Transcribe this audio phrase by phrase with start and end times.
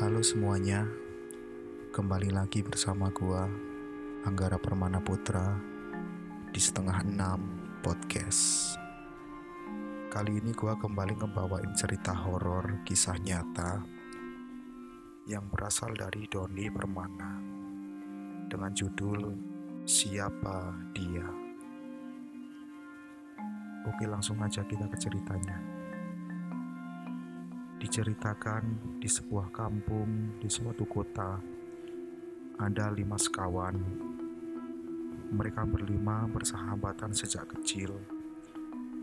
[0.00, 0.88] Halo semuanya,
[1.92, 3.44] kembali lagi bersama gua
[4.24, 5.60] Anggara Permana Putra
[6.48, 7.44] di setengah enam
[7.84, 8.80] podcast.
[10.08, 13.84] Kali ini gua kembali ngebawain cerita horor kisah nyata
[15.28, 17.36] yang berasal dari Doni Permana
[18.48, 19.36] dengan judul
[19.84, 21.28] Siapa Dia.
[23.84, 25.79] Oke, langsung aja kita ke ceritanya
[27.80, 28.62] diceritakan
[29.00, 31.40] di sebuah kampung di suatu kota.
[32.60, 33.80] Ada lima sekawan.
[35.32, 37.96] Mereka berlima bersahabatan sejak kecil.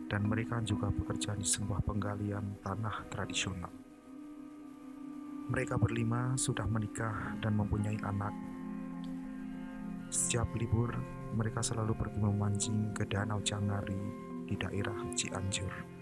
[0.05, 3.73] Dan mereka juga bekerja di sebuah penggalian tanah tradisional.
[5.49, 8.31] Mereka berlima sudah menikah dan mempunyai anak.
[10.13, 10.93] Setiap libur
[11.33, 13.99] mereka selalu pergi memancing ke danau Cangari
[14.47, 15.96] di daerah Cianjur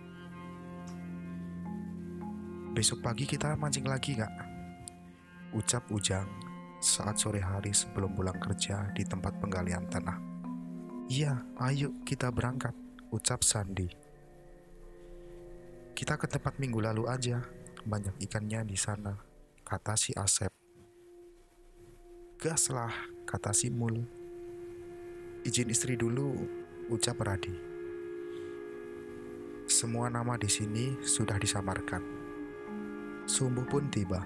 [2.75, 4.35] Besok pagi kita mancing lagi gak?
[5.55, 6.27] Ucap Ujang
[6.83, 10.19] saat sore hari sebelum pulang kerja di tempat penggalian tanah.
[11.07, 12.75] Iya, ayo kita berangkat,
[13.15, 13.87] ucap Sandi.
[15.95, 17.39] Kita ke tempat minggu lalu aja,
[17.87, 19.23] banyak ikannya di sana,
[19.63, 20.51] kata si Asep.
[22.43, 22.91] Gaslah,
[23.23, 24.03] kata si Mul.
[25.47, 26.43] Izin istri dulu,
[26.91, 27.55] ucap Radi.
[29.71, 32.24] Semua nama di sini sudah disamarkan.
[33.25, 34.21] Subuh pun tiba.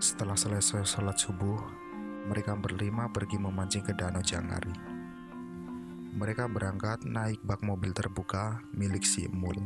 [0.00, 1.60] Setelah selesai sholat subuh,
[2.24, 4.72] mereka berlima pergi memancing ke Danau Jangari.
[6.16, 9.60] Mereka berangkat naik bak mobil terbuka milik si Emul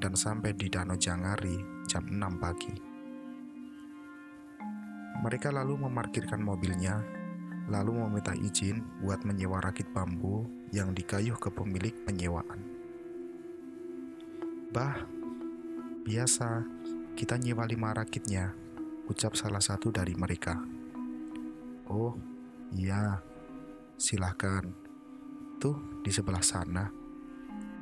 [0.00, 2.72] dan sampai di Danau Jangari jam 6 pagi.
[5.20, 7.04] Mereka lalu memarkirkan mobilnya,
[7.68, 12.64] lalu meminta izin buat menyewa rakit bambu yang dikayuh ke pemilik penyewaan.
[14.72, 15.21] Bah,
[16.02, 16.66] Biasa,
[17.14, 18.50] kita nyewa lima rakitnya,
[19.06, 20.58] ucap salah satu dari mereka.
[21.86, 22.18] Oh,
[22.74, 23.22] iya,
[23.94, 24.66] silahkan.
[25.62, 26.90] Tuh, di sebelah sana.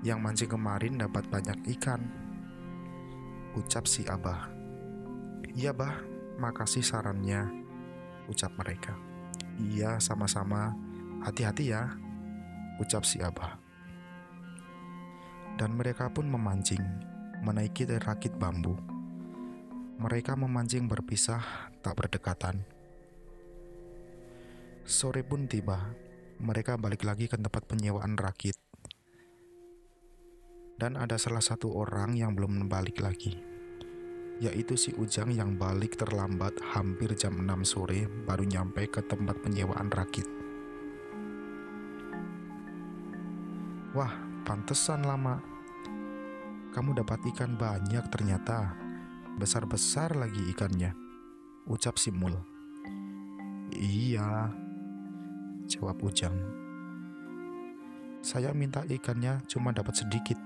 [0.04, 2.04] Yang mancing kemarin dapat banyak ikan.
[3.56, 4.52] Ucap si Abah.
[5.56, 6.04] Iya, Bah,
[6.36, 7.48] makasih sarannya,
[8.28, 9.00] ucap mereka.
[9.56, 10.76] Iya, sama-sama.
[11.24, 11.88] Hati-hati ya,
[12.76, 13.56] ucap si Abah.
[15.56, 17.09] Dan mereka pun memancing
[17.40, 18.76] menaiki rakit bambu.
[20.00, 21.40] Mereka memancing berpisah,
[21.80, 22.64] tak berdekatan.
[24.84, 25.92] Sore pun tiba,
[26.40, 28.56] mereka balik lagi ke tempat penyewaan rakit.
[30.80, 33.36] Dan ada salah satu orang yang belum balik lagi,
[34.40, 39.92] yaitu si Ujang yang balik terlambat hampir jam 6 sore baru nyampe ke tempat penyewaan
[39.92, 40.24] rakit.
[43.92, 44.16] Wah,
[44.48, 45.49] pantesan lama,
[46.70, 48.78] kamu dapat ikan banyak ternyata.
[49.38, 50.94] Besar-besar lagi ikannya.
[51.66, 52.38] Ucap Simul.
[53.74, 54.54] Iya,
[55.66, 56.34] jawab Ujang.
[58.22, 60.38] Saya minta ikannya cuma dapat sedikit.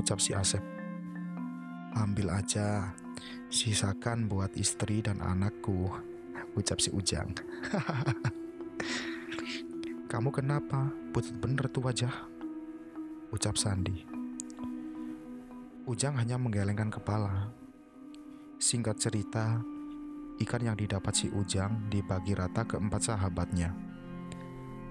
[0.00, 0.64] Ucap si Asep.
[1.96, 2.92] Ambil aja,
[3.52, 5.92] sisakan buat istri dan anakku.
[6.56, 7.36] Ucap si Ujang.
[10.12, 10.88] Kamu kenapa?
[11.12, 12.12] Putih bener tuh wajah.
[13.32, 14.15] Ucap Sandi.
[15.86, 17.54] Ujang hanya menggelengkan kepala.
[18.58, 19.62] Singkat cerita,
[20.42, 23.70] ikan yang didapat si Ujang dibagi rata ke empat sahabatnya,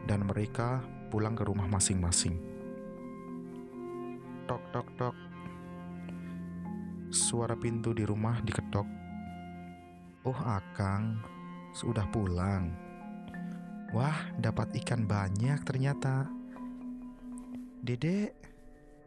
[0.08, 0.80] dan mereka
[1.12, 2.40] pulang ke rumah masing-masing.
[4.48, 5.16] Tok tok tok.
[7.12, 8.88] Suara pintu di rumah diketok.
[10.24, 11.20] Oh, Akang,
[11.76, 12.72] sudah pulang.
[13.92, 16.32] Wah, dapat ikan banyak ternyata.
[17.84, 18.32] Dedek,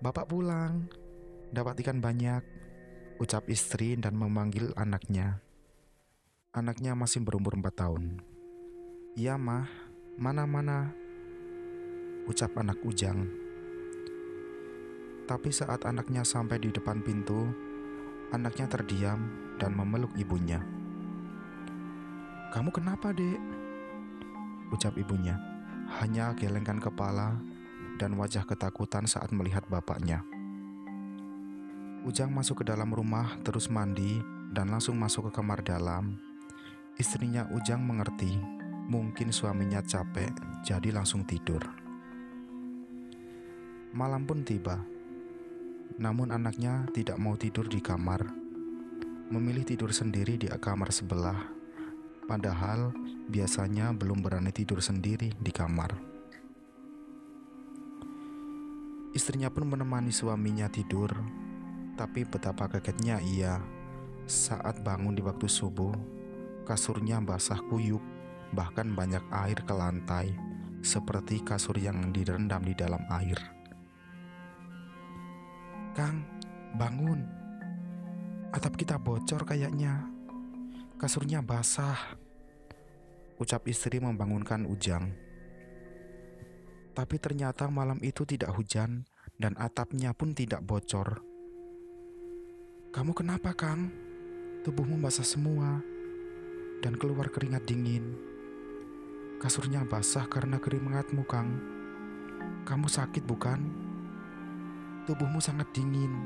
[0.05, 1.08] Bapak pulang.
[1.49, 2.45] Dapat ikan banyak,
[3.17, 5.41] ucap istri dan memanggil anaknya.
[6.53, 8.21] Anaknya masih berumur empat tahun.
[9.17, 9.65] Iya mah,
[10.21, 10.93] mana-mana,
[12.29, 13.25] ucap anak Ujang.
[15.25, 17.49] Tapi saat anaknya sampai di depan pintu,
[18.29, 20.61] anaknya terdiam dan memeluk ibunya.
[22.53, 23.41] Kamu kenapa, dek?
[24.69, 25.41] Ucap ibunya.
[25.97, 27.41] Hanya gelengkan kepala
[27.97, 30.21] dan wajah ketakutan saat melihat bapaknya.
[32.07, 34.23] Ujang masuk ke dalam rumah, terus mandi,
[34.55, 36.15] dan langsung masuk ke kamar dalam.
[36.95, 38.39] Istrinya Ujang mengerti,
[38.87, 40.31] mungkin suaminya capek,
[40.63, 41.59] jadi langsung tidur.
[43.91, 44.79] Malam pun tiba,
[45.99, 48.31] namun anaknya tidak mau tidur di kamar,
[49.35, 51.51] memilih tidur sendiri di kamar sebelah.
[52.31, 52.95] Padahal
[53.27, 55.99] biasanya belum berani tidur sendiri di kamar.
[59.19, 61.11] Istrinya pun menemani suaminya tidur
[61.99, 63.59] tapi betapa kagetnya ia
[64.29, 65.89] Saat bangun di waktu subuh,
[66.69, 68.05] kasurnya basah kuyup,
[68.53, 70.37] bahkan banyak air ke lantai,
[70.85, 73.41] seperti kasur yang direndam di dalam air.
[75.97, 76.29] Kang,
[76.77, 77.25] bangun.
[78.53, 80.05] Atap kita bocor kayaknya.
[81.01, 81.97] Kasurnya basah.
[83.41, 85.09] Ucap istri membangunkan Ujang.
[86.93, 89.09] Tapi ternyata malam itu tidak hujan
[89.41, 91.28] dan atapnya pun tidak bocor.
[92.89, 93.93] Kamu kenapa, Kang?
[94.65, 95.85] Tubuhmu basah semua
[96.81, 98.17] dan keluar keringat dingin.
[99.37, 101.53] Kasurnya basah karena keringatmu, Kang.
[102.65, 103.61] Kamu sakit, bukan?
[105.05, 106.17] Tubuhmu sangat dingin.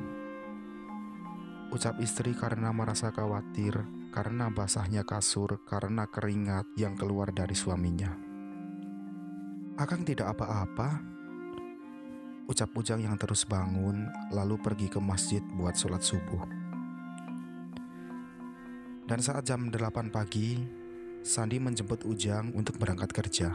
[1.74, 3.82] Ucap istri karena merasa khawatir
[4.14, 8.14] karena basahnya kasur karena keringat yang keluar dari suaminya.
[9.82, 11.02] Akang tidak apa-apa.
[12.50, 16.42] Ucap Ujang yang terus bangun lalu pergi ke masjid buat sholat subuh.
[19.06, 20.58] Dan saat jam 8 pagi,
[21.22, 23.54] Sandi menjemput Ujang untuk berangkat kerja.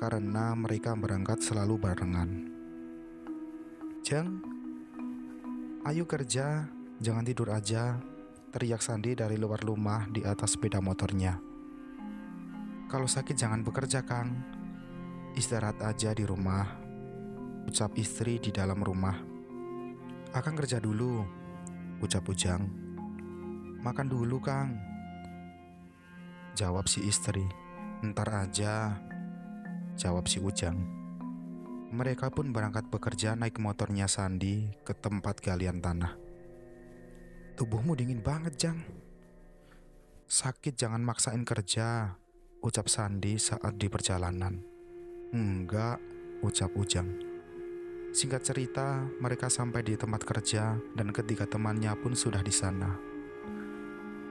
[0.00, 2.30] Karena mereka berangkat selalu barengan.
[4.02, 4.40] Jang,
[5.84, 6.66] ayo kerja,
[6.98, 8.00] jangan tidur aja,
[8.50, 11.38] teriak Sandi dari luar rumah di atas sepeda motornya.
[12.88, 14.32] Kalau sakit jangan bekerja, Kang.
[15.32, 16.81] Istirahat aja di rumah.
[17.66, 19.14] Ucap istri di dalam rumah.
[20.32, 21.22] Akan kerja dulu,
[22.02, 22.64] ucap Ujang.
[23.82, 24.78] Makan dulu, Kang.
[26.58, 27.44] Jawab si istri.
[28.02, 28.98] Ntar aja.
[29.94, 30.78] Jawab si Ujang.
[31.92, 36.16] Mereka pun berangkat bekerja naik motornya Sandi ke tempat galian tanah.
[37.58, 38.80] Tubuhmu dingin banget, Jang.
[40.24, 42.16] Sakit jangan maksain kerja,
[42.64, 44.64] ucap Sandi saat di perjalanan.
[45.36, 46.00] Enggak,
[46.40, 47.31] ucap Ujang.
[48.12, 52.92] Singkat cerita, mereka sampai di tempat kerja dan ketiga temannya pun sudah di sana.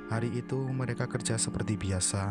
[0.05, 2.29] Hari itu mereka kerja seperti biasa.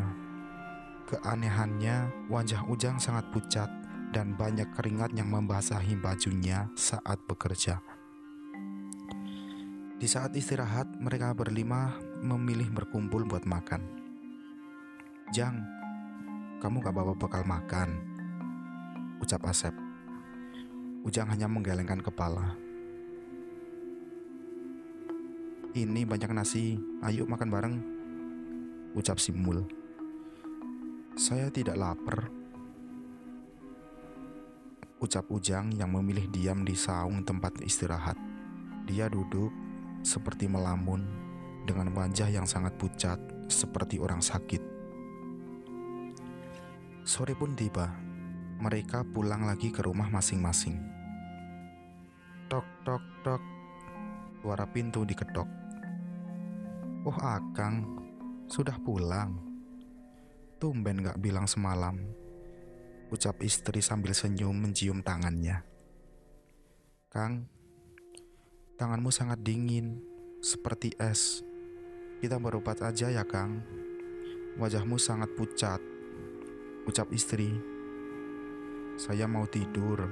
[1.10, 3.66] Keanehannya, wajah Ujang sangat pucat
[4.14, 7.82] dan banyak keringat yang membasahi bajunya saat bekerja.
[9.98, 13.82] Di saat istirahat, mereka berlima memilih berkumpul buat makan.
[15.34, 15.66] Jang,
[16.62, 17.98] kamu gak bawa bekal makan?
[19.18, 19.89] Ucap Asep.
[21.00, 22.52] Ujang hanya menggelengkan kepala.
[25.70, 26.76] Ini banyak nasi,
[27.06, 27.74] ayo makan bareng.
[28.92, 29.64] Ucap Simul.
[31.16, 32.28] Saya tidak lapar.
[35.00, 38.18] Ucap Ujang yang memilih diam di saung tempat istirahat.
[38.84, 39.54] Dia duduk
[40.04, 41.06] seperti melamun
[41.64, 43.16] dengan wajah yang sangat pucat
[43.48, 44.60] seperti orang sakit.
[47.08, 48.09] Sore pun tiba.
[48.60, 50.76] Mereka pulang lagi ke rumah masing-masing.
[52.52, 53.42] Tok tok tok.
[54.44, 55.48] Suara pintu diketok.
[57.08, 57.96] Oh Akang,
[58.44, 59.40] sudah pulang.
[60.60, 61.96] Tumben gak bilang semalam.
[63.08, 65.64] Ucap istri sambil senyum mencium tangannya.
[67.08, 67.48] Kang,
[68.76, 70.04] tanganmu sangat dingin,
[70.44, 71.40] seperti es.
[72.20, 73.64] Kita berobat aja ya Kang.
[74.60, 75.80] Wajahmu sangat pucat.
[76.84, 77.69] Ucap istri.
[78.96, 80.10] Saya mau tidur.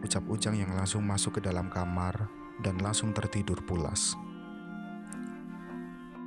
[0.00, 2.26] Ucap Ujang yang langsung masuk ke dalam kamar
[2.64, 4.16] dan langsung tertidur pulas.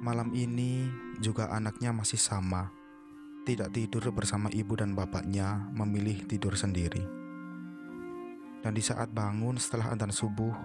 [0.03, 0.91] Malam ini
[1.24, 2.67] juga anaknya masih sama.
[3.43, 7.03] Tidak tidur bersama ibu dan bapaknya, memilih tidur sendiri.
[8.63, 10.55] Dan di saat bangun setelah adzan subuh,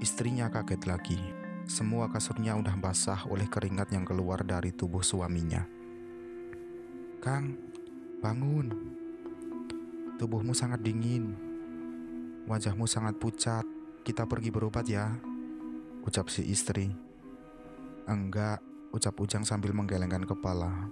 [0.00, 1.20] istrinya kaget lagi.
[1.64, 5.64] Semua kasurnya udah basah oleh keringat yang keluar dari tubuh suaminya.
[7.20, 7.56] Kang,
[8.20, 9.00] bangun.
[10.22, 11.34] Tubuhmu sangat dingin.
[12.46, 13.66] Wajahmu sangat pucat.
[14.06, 15.18] Kita pergi berobat ya,
[16.06, 16.94] ucap si istri.
[18.06, 18.62] Enggak,
[18.94, 20.86] ucap Ujang sambil menggelengkan kepala.